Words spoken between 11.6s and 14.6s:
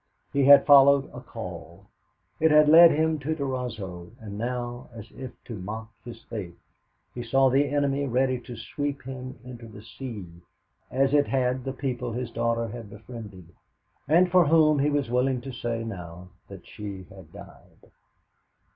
the people his daughter had befriended, and for